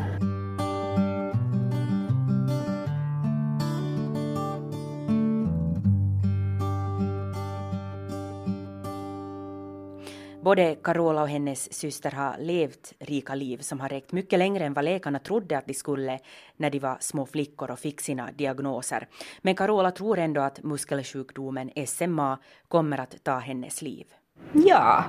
[10.45, 14.75] Både Carola och hennes syster har levt rika liv som har räckt mycket längre än
[14.75, 16.19] vad läkarna trodde att de skulle
[16.57, 19.09] när de var små flickor och fick sina diagnoser.
[19.43, 24.05] Men Carola tror ändå att muskelsjukdomen SMA kommer att ta hennes liv.
[24.53, 25.05] Ja,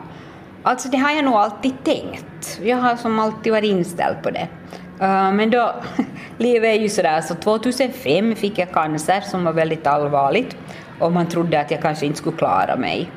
[0.63, 2.59] alltså det har jag nog alltid tänkt.
[2.63, 4.47] Jag har som alltid varit inställd på det.
[4.99, 5.75] Eh, men då,
[6.37, 10.57] livet är ju sådär, så 2005 fick jag cancer som var väldigt allvarligt
[10.99, 13.11] och man trodde att jag kanske inte skulle klara mig.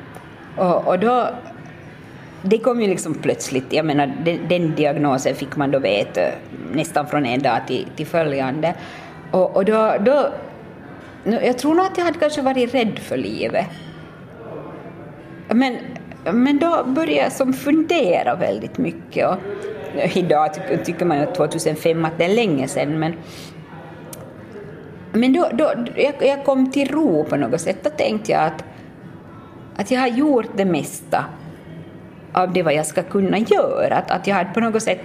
[0.57, 1.29] Och, och då
[2.41, 6.33] det kom ju liksom plötsligt, jag menar den, den diagnosen fick man då veta eh,
[6.73, 8.73] nästan från en dag till, till följande.
[9.31, 10.31] Och, och då, då
[11.23, 13.65] jag tror nog att jag hade kanske varit rädd för livet.
[15.47, 15.77] Men,
[16.33, 19.27] men då började jag som fundera väldigt mycket.
[19.27, 19.37] Och
[20.17, 20.49] idag
[20.85, 23.13] tycker man ju 2005 att det är länge sedan, men
[25.11, 27.83] men då, då, jag, jag kom till ro på något sätt.
[27.83, 28.63] Då tänkte jag att,
[29.75, 31.25] att jag har gjort det mesta
[32.33, 33.95] av det vad jag ska kunna göra.
[33.95, 34.99] Att, att jag hade på något sätt,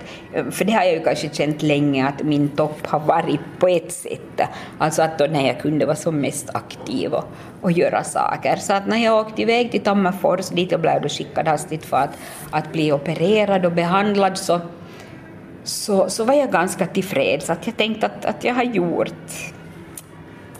[0.51, 3.93] för det har jag ju kanske känt länge, att min topp har varit på ett
[3.93, 4.41] sätt.
[4.79, 7.25] Alltså att då när jag kunde vara som mest aktiv och,
[7.61, 8.57] och göra saker.
[8.57, 11.97] Så att när jag åkte iväg till Tammerfors, dit jag blev då skickad hastigt för
[11.97, 12.19] att,
[12.51, 14.61] att bli opererad och behandlad, så,
[15.65, 17.51] så, så var jag ganska tillfreds.
[17.51, 19.13] Att jag tänkte att, att jag har gjort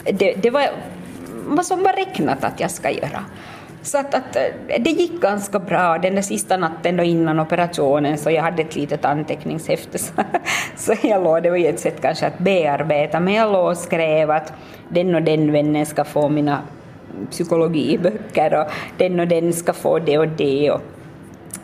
[0.05, 0.69] det, det var
[1.47, 3.25] vad som var räknat att jag ska göra.
[3.85, 8.19] Så att, att, eh, det gick ganska bra den där sista natten då innan operationen
[8.19, 9.99] så jag hade ett litet anteckningshäfte.
[10.05, 10.13] Så,
[10.77, 13.77] så jag låg, det var ju ett sätt kanske att bearbeta, men jag låg och
[13.77, 14.53] skrev att
[14.89, 16.59] den och den vännen ska få mina
[17.31, 18.67] psykologiböcker och
[18.99, 20.71] den och den ska få det och det.
[20.71, 20.81] Och,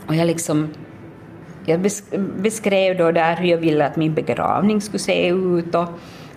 [0.07, 0.69] och jag liksom
[1.65, 1.81] jag
[2.43, 5.89] beskrev då där hur jag ville att min begravning skulle se ut och,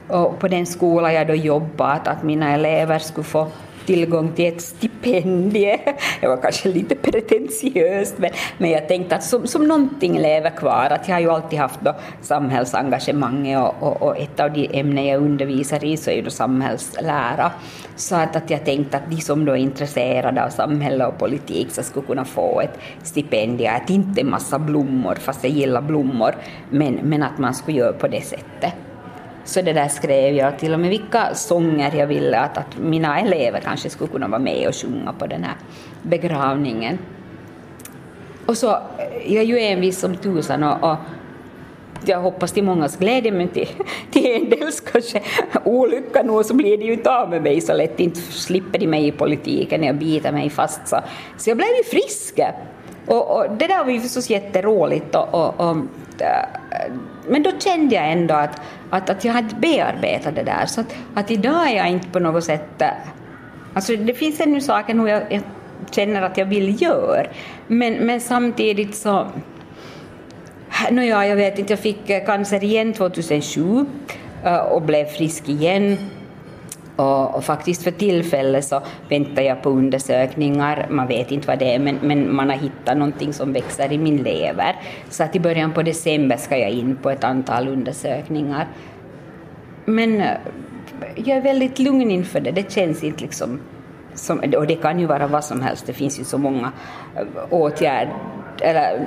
[0.07, 3.47] och på den skola jag då jobbat, att mina elever skulle få
[3.85, 5.79] tillgång till ett stipendie.
[6.21, 10.87] Det var kanske lite pretentiöst, men, men jag tänkte att som, som någonting lever kvar,
[10.89, 15.05] att jag har ju alltid haft då samhällsengagemanget och, och, och ett av de ämnen
[15.05, 17.51] jag undervisar i så är ju då samhällslära.
[17.95, 21.67] Så att, att jag tänkte att de som då är intresserade av samhälle och politik
[21.71, 26.35] så skulle kunna få ett stipendium, att inte en massa blommor, fast jag gillar blommor,
[26.69, 28.73] men, men att man skulle göra på det sättet.
[29.45, 33.19] Så det där skrev jag till och med vilka sånger jag ville att, att mina
[33.19, 35.56] elever kanske skulle kunna vara med och sjunga på den här
[36.01, 36.97] begravningen.
[38.45, 38.77] Och så,
[39.25, 40.97] jag är ju envis som tusan och, och
[42.06, 43.67] jag hoppas till mångas glädje, men till,
[44.12, 45.21] till en dels kanske
[45.63, 48.88] olycka nog så blir det ju inte av med mig så lätt, inte slipper de
[48.88, 50.88] mig i politiken jag biter mig fast.
[50.88, 50.99] Så,
[51.38, 52.39] så jag blev ju frisk.
[53.05, 55.77] Och, och det där var ju förstås jätteroligt och, och, och
[56.21, 56.45] äh,
[57.27, 60.65] men då kände jag ändå att, att, att jag hade bearbetat det där.
[60.65, 62.81] Så att, att idag är jag inte på något sätt...
[62.81, 62.87] Äh,
[63.73, 65.41] alltså det finns ännu saker nu jag, jag
[65.91, 67.25] känner att jag vill göra,
[67.67, 69.27] men, men samtidigt så...
[70.91, 73.85] Nåja, jag vet inte, jag fick äh, cancer igen 2007
[74.71, 75.97] och blev frisk igen.
[76.95, 81.75] Och, och, faktiskt för tillfället så väntar jag på undersökningar, man vet inte vad det
[81.75, 84.75] är, men, men man har hittat någonting som växer i min lever.
[85.10, 88.67] Så att i början på december ska jag in på ett antal undersökningar.
[89.86, 90.38] Men eh,
[91.15, 93.60] jag är väldigt lugn inför det, det känns inte liksom
[94.13, 96.71] som, och det kan ju vara vad som helst, det finns ju så många
[97.15, 98.13] eh, åtgärder
[98.61, 98.99] eller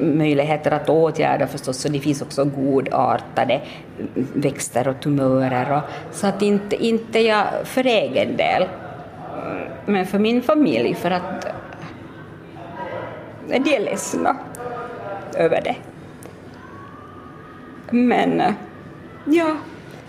[0.00, 3.60] möjligheter att åtgärda förstås, så det finns också godartade
[4.34, 5.76] växter och tumörer.
[5.76, 8.68] Och, så att inte, inte jag för egen del,
[9.86, 11.46] men för min familj, för att
[13.48, 14.36] de är ledsna
[15.36, 15.76] över det.
[17.90, 18.42] Men
[19.24, 19.56] ja,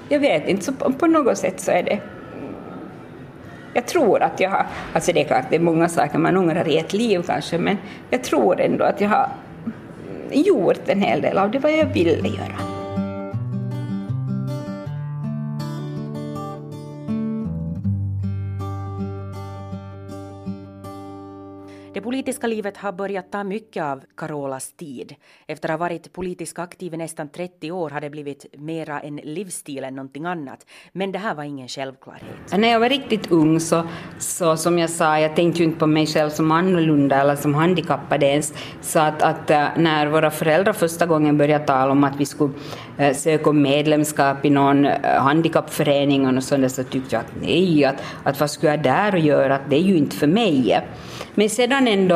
[0.09, 1.99] jag vet inte, så på, på något sätt så är det
[3.73, 6.67] jag tror att jag har, alltså det är klart det är många saker man ångrar
[6.67, 7.77] i ett liv kanske, men
[8.09, 9.29] jag tror ändå att jag har
[10.31, 12.62] gjort en hel del av det vad jag ville göra.
[22.23, 25.15] Politiska livet har börjat ta mycket av Carolas tid.
[25.47, 29.15] Efter att ha varit politiskt aktiv i nästan 30 år har det blivit mera en
[29.15, 30.65] livsstil än någonting annat.
[30.91, 32.57] Men det här var ingen självklarhet.
[32.57, 33.83] När jag var riktigt ung så,
[34.19, 37.53] så som jag sa, jag tänkte ju inte på mig själv som annorlunda eller som
[37.53, 38.53] handikappad ens.
[38.81, 42.53] Så att, att eh, när våra föräldrar första gången började tala om att vi skulle
[42.97, 47.85] eh, söka medlemskap i någon eh, handikappförening och sånt där, så tyckte jag att nej,
[47.85, 50.81] att, att vad skulle jag där och göra, att det är ju inte för mig.
[51.35, 52.12] Men sedan ändå,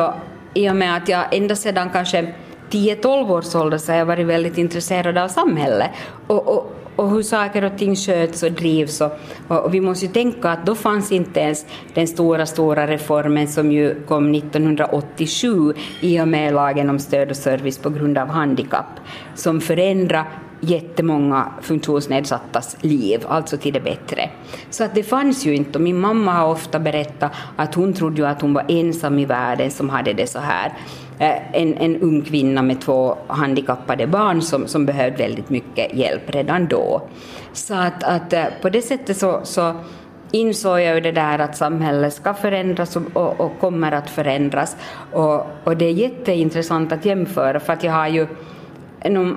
[0.54, 2.34] i och med att jag ända sedan kanske
[2.70, 5.90] 10-12 års ålder så har jag varit väldigt intresserad av samhället
[6.26, 9.00] och, och, och hur saker och ting sköts och drivs.
[9.00, 9.12] Och,
[9.48, 13.72] och, vi måste ju tänka att då fanns inte ens den stora, stora reformen som
[13.72, 19.00] ju kom 1987 i och med lagen om stöd och service på grund av handikapp,
[19.34, 20.26] som förändrade
[20.60, 24.30] jättemånga funktionsnedsattas liv, alltså till det bättre.
[24.70, 28.16] Så att det fanns ju inte, och min mamma har ofta berättat att hon trodde
[28.16, 30.72] ju att hon var ensam i världen som hade det så här.
[31.18, 36.30] Eh, en, en ung kvinna med två handikappade barn som, som behövde väldigt mycket hjälp
[36.30, 37.02] redan då.
[37.52, 39.74] Så att, att eh, på det sättet så, så
[40.30, 44.76] insåg jag ju det där att samhället ska förändras och, och, och kommer att förändras.
[45.12, 48.26] Och, och det är jätteintressant att jämföra för att jag har ju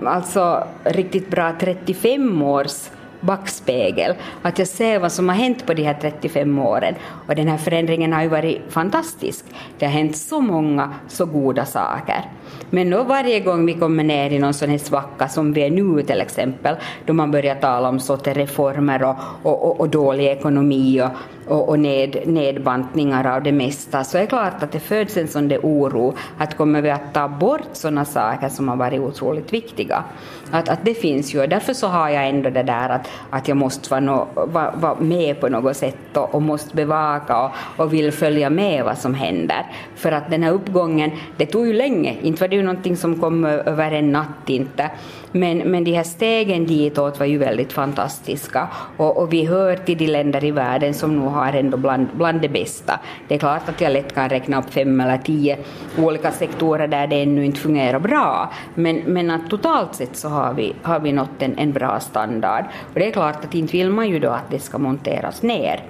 [0.07, 2.89] alltså riktigt bra 35 års
[3.21, 6.95] backspegel, att jag ser vad som har hänt på de här 35 åren.
[7.27, 9.45] Och den här förändringen har ju varit fantastisk.
[9.77, 12.25] Det har hänt så många så goda saker.
[12.69, 15.71] Men då varje gång vi kommer ner i någon sån här svacka som vi är
[15.71, 21.01] nu till exempel, då man börjar tala om reformer och, och, och, och dålig ekonomi
[21.01, 21.09] och,
[21.47, 25.27] och, och ned, nedbantningar av det mesta, så är det klart att det föds en
[25.27, 29.53] sån där oro att kommer vi att ta bort sådana saker som har varit otroligt
[29.53, 30.03] viktiga?
[30.51, 33.47] Att, att det finns ju, och därför så har jag ändå det där att, att
[33.47, 37.51] jag måste vara, no, vara, vara med på något sätt och, och måste bevaka och,
[37.77, 39.65] och vill följa med vad som händer.
[39.95, 43.19] För att den här uppgången, det tog ju länge, inte var det ju någonting som
[43.19, 44.91] kom över en natt inte,
[45.31, 48.67] men, men de här stegen ditåt var ju väldigt fantastiska
[48.97, 52.41] och, och vi hör till de länder i världen som nu har ändå bland, bland
[52.41, 52.99] det bästa.
[53.27, 55.57] Det är klart att jag lätt kan räkna upp fem eller tio
[55.97, 60.53] olika sektorer där det ännu inte fungerar bra, men, men att totalt sett så har
[60.53, 62.65] vi, har vi nått en, en bra standard.
[62.93, 65.83] Och det är klart att inte vill man ju då att det ska monteras ner.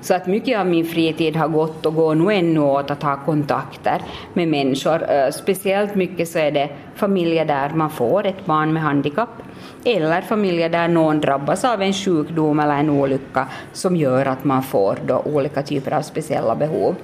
[0.00, 3.16] Så att mycket av min fritid har gått och går nu ännu åt att ha
[3.16, 5.10] kontakter med människor.
[5.10, 9.42] Eh, speciellt mycket så är det familjer där man får ett barn med handikapp
[9.84, 14.62] eller familjer där någon drabbas av en sjukdom eller en olycka som gör att man
[14.62, 16.94] får då olika typer av speciella behov.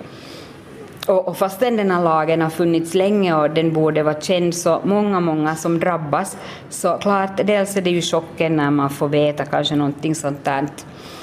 [1.07, 4.81] Och, och fastän den här lagen har funnits länge och den borde vara känd så
[4.85, 6.37] många, många som drabbas,
[6.71, 10.67] så klart, dels är det ju chocken när man får veta kanske någonting sånt där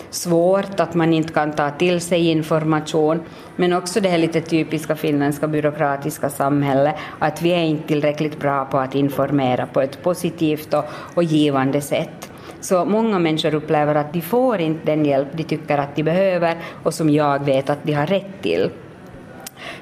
[0.10, 3.20] svårt, att man inte kan ta till sig information,
[3.56, 8.66] men också det här lite typiska finländska byråkratiska samhället, att vi är inte tillräckligt bra
[8.66, 12.32] på att informera på ett positivt och, och givande sätt.
[12.62, 16.58] Så många människor upplever att de får inte den hjälp de tycker att de behöver
[16.84, 18.70] och som jag vet att de har rätt till.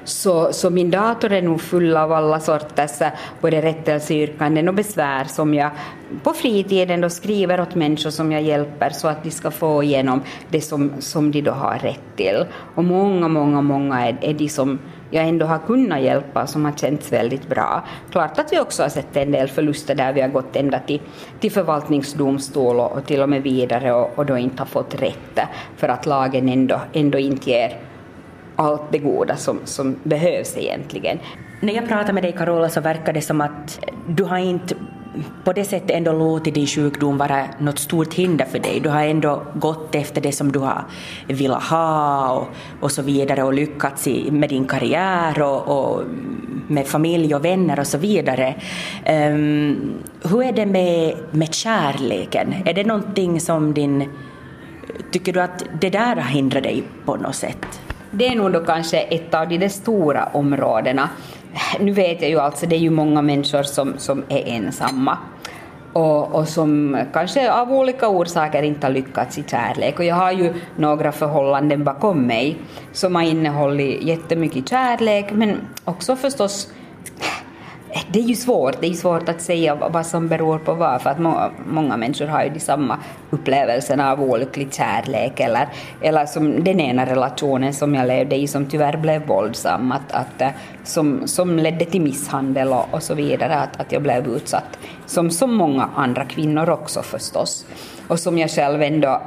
[0.04, 5.24] Så, så min dator är nog full av alla sorters eh, både rättelseyrkanden och besvär
[5.24, 5.70] som jag
[6.22, 10.22] på fritiden då skriver åt människor som jag hjälper så att de ska få igenom
[10.48, 12.44] det som, som de då har rätt till.
[12.74, 14.78] Och många, många, många är, är de som
[15.10, 17.84] jag ändå har kunnat hjälpa som har känts väldigt bra.
[18.10, 21.00] Klart att vi också har sett en del förluster där vi har gått ända till,
[21.40, 25.38] till förvaltningsdomstol och, och till och med vidare och, och då inte har fått rätt
[25.76, 27.78] för att lagen ändå, ändå inte ger
[28.58, 31.18] allt det goda som, som behövs egentligen.
[31.60, 34.74] När jag pratar med dig Carola så verkar det som att du har inte
[35.44, 38.80] på det sättet ändå låtit din sjukdom vara något stort hinder för dig.
[38.80, 40.84] Du har ändå gått efter det som du har
[41.28, 42.46] velat ha och,
[42.80, 46.02] och så vidare och lyckats i, med din karriär och, och,
[46.68, 48.54] med familj och vänner och så vidare.
[49.30, 52.54] Um, hur är det med, med kärleken?
[52.64, 54.08] Är det någonting som din...
[55.10, 57.87] Tycker du att det där har hindrat dig på något sätt?
[58.10, 61.08] Det är nog då kanske ett av de stora områdena.
[61.80, 65.18] Nu vet jag ju alltså, det är ju många människor som, som är ensamma
[65.92, 69.98] och, och som kanske av olika orsaker inte har lyckats i kärlek.
[69.98, 72.58] Och jag har ju några förhållanden bakom mig
[72.92, 76.68] som har innehållit jättemycket kärlek men också förstås
[78.12, 81.10] det är ju svårt, det är svårt att säga vad som beror på vad, för
[81.10, 82.98] att må, många människor har ju de samma
[83.30, 85.68] upplevelserna av olycklig kärlek eller,
[86.00, 90.40] eller som den ena relationen som jag levde i som tyvärr blev våldsam, att, att,
[90.40, 90.48] eh,
[90.84, 94.78] som, som ledde till misshandel och, och så vidare, att, att jag blev utsatt.
[95.06, 97.66] Som så många andra kvinnor också förstås.
[98.08, 99.22] Och som jag själv ändå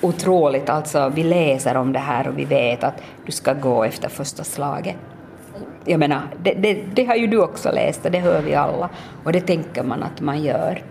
[0.00, 4.08] otroligt, alltså vi läser om det här och vi vet att du ska gå efter
[4.08, 4.96] första slaget
[5.84, 8.90] jag menar, det, det, det, har ju du också läst och det hör vi alla
[9.24, 10.82] och det tänker man att man gör.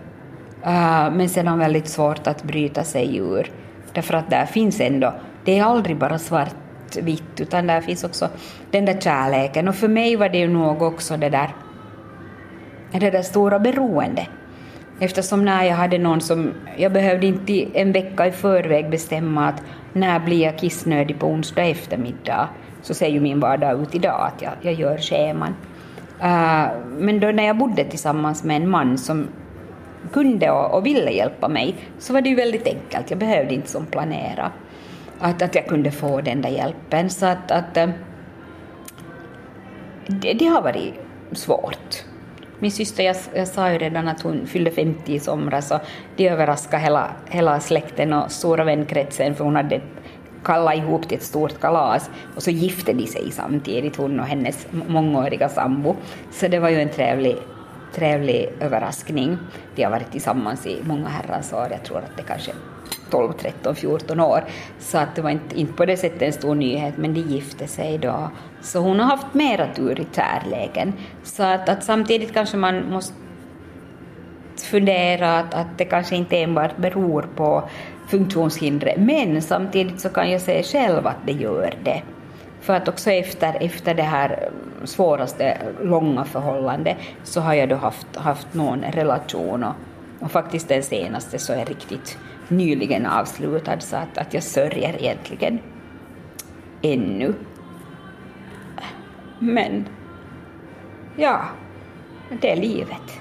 [0.66, 3.50] Uh, men sedan väldigt svårt att bryta sig ur
[3.94, 8.28] därför att där finns ändå, det är aldrig bara svartvitt utan där finns också
[8.70, 11.54] den där kärleken och för mig var det ju nog också det där,
[12.92, 14.28] det där stora beroendet.
[15.00, 19.62] Eftersom när jag hade någon som, jag behövde inte en vecka i förväg bestämma att
[19.92, 22.48] när blir jag kissnödig på onsdag eftermiddag
[22.84, 25.54] så ser ju min vardag ut idag, att jag, jag gör scheman.
[26.20, 29.28] Uh, men då när jag bodde tillsammans med en man som
[30.12, 33.68] kunde och, och, ville hjälpa mig så var det ju väldigt enkelt, jag behövde inte
[33.68, 34.50] som planera.
[35.18, 37.10] Att, att jag kunde få den där hjälpen.
[37.10, 37.90] Så att, att uh,
[40.06, 40.94] det, det, har varit
[41.32, 42.04] svårt.
[42.58, 45.80] Min syster, jag, jag sa ju redan att hon fyllde 50 i somras och
[46.16, 49.80] det överraskade hela, hela släkten och stora vänkretsen för hon hade
[50.44, 54.66] kalla ihop till ett stort kalas och så gifte de sig samtidigt, hon och hennes
[54.88, 55.96] mångåriga sambo.
[56.30, 57.36] Så det var ju en trevlig,
[57.94, 59.38] trevlig överraskning.
[59.74, 62.52] De har varit tillsammans i många herrans år, jag tror att det kanske
[63.10, 64.44] 12, 13, 14 år.
[64.78, 67.66] Så att det var inte, inte på det sättet en stor nyhet, men de gifte
[67.66, 68.30] sig då.
[68.62, 70.92] Så hon har haft mera tur i kärleken.
[71.22, 73.14] Så att, att samtidigt kanske man måste
[74.56, 77.68] fundera att, att det kanske inte enbart beror på
[78.08, 82.02] funktionshindret, men samtidigt så kan jag se själv att det gör det.
[82.60, 87.76] För att också efter, efter det här mm, svåraste långa förhållandet så har jag då
[87.76, 89.74] haft, haft någon relation och,
[90.20, 95.58] och faktiskt den senaste så är riktigt nyligen avslutad så att, att jag sörjer egentligen
[96.82, 97.34] ännu.
[99.38, 99.88] Men
[101.16, 101.40] ja,
[102.40, 103.20] det är livet.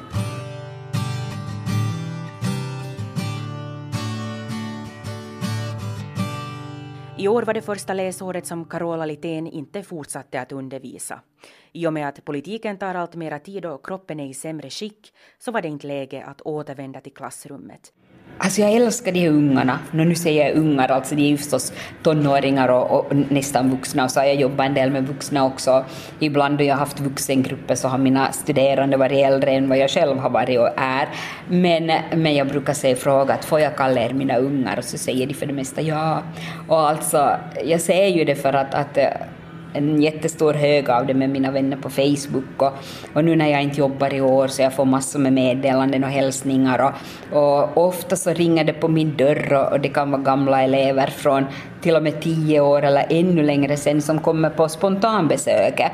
[7.23, 11.21] I år var det första läsåret som Carola Litén inte fortsatte att undervisa.
[11.71, 15.13] I och med att politiken tar allt mera tid och kroppen är i sämre skick
[15.39, 17.93] så var det inte läge att återvända till klassrummet.
[18.37, 19.79] Alltså jag älskar de här ungarna.
[19.91, 21.73] Nu säger jag ungar, alltså de är ju förstås
[22.03, 25.85] tonåringar och, och, nästan vuxna och så har jag jobbat en del med vuxna också.
[26.19, 29.89] Ibland då jag har haft vuxengrupper så har mina studerande varit äldre än vad jag
[29.89, 31.09] själv har varit och är.
[31.47, 34.97] Men, men jag brukar säga fråga att får jag kalla er mina ungar och så
[34.97, 36.23] säger de för det mesta ja.
[36.67, 39.07] Och alltså, jag säger ju det för att, att eh,
[39.73, 42.73] en jättestor hög av det med mina vänner på Facebook och,
[43.13, 46.09] och nu när jag inte jobbar i år så jag får massor med meddelanden och
[46.09, 46.93] hälsningar
[47.31, 50.61] och, och ofta så ringer det på min dörr och, och det kan vara gamla
[50.61, 51.45] elever från
[51.81, 55.91] till och med tio år eller ännu längre sen som kommer på spontanbesöket.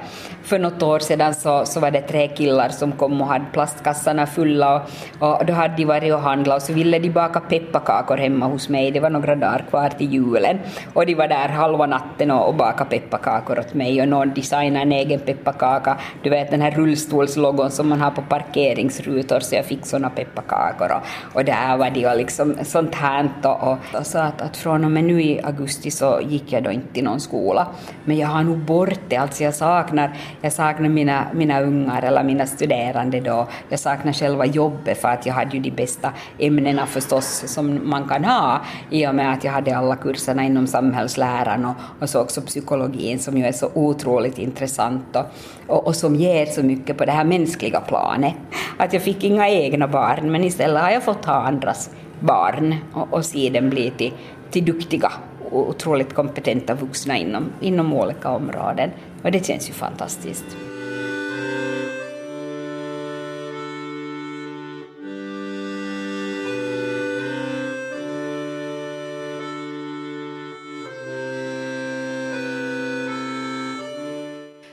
[0.49, 4.27] För något år sedan så, så var det tre killar som kom och hade plastkassarna
[4.27, 8.17] fulla och, och då hade de varit och handlat och så ville de baka pepparkakor
[8.17, 8.91] hemma hos mig.
[8.91, 10.59] Det var några dagar kvar till julen
[10.93, 14.85] och de var där halva natten och, och bakade pepparkakor åt mig och någon designade
[14.85, 15.97] en egen pepparkaka.
[16.23, 20.91] Du vet den här rullstolslogon som man har på parkeringsrutor så jag fick såna pepparkakor
[20.91, 24.85] och, och där var de och liksom sånt här och, och, sa att, att från
[24.85, 27.67] och med nu i augusti augusti så gick jag då inte till någon skola.
[28.05, 30.11] Men jag har nog bort det, alltså jag saknar,
[30.41, 33.47] jag saknar mina, mina ungar eller mina studerande då.
[33.69, 38.07] Jag saknar själva jobbet för att jag hade ju de bästa ämnena förstås som man
[38.07, 42.21] kan ha i och med att jag hade alla kurserna inom samhällsläran och, och så
[42.21, 45.25] också psykologin som ju är så otroligt intressant och,
[45.67, 48.33] och, och som ger så mycket på det här mänskliga planet.
[48.77, 53.13] Att jag fick inga egna barn men istället har jag fått ha andras barn och,
[53.13, 54.13] och se dem bli till,
[54.51, 55.11] till duktiga
[55.51, 58.89] otroligt kompetenta vuxna inom, inom olika områden.
[59.23, 60.57] Och det känns ju fantastiskt.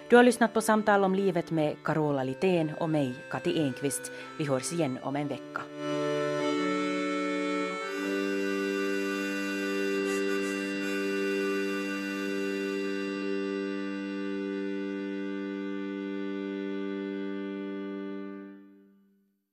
[0.09, 4.13] Du har lyssnat på Samtal om livet med Carola Litén och mig, Kati Enqvist.
[4.39, 5.63] Vi hörs igen om en vecka.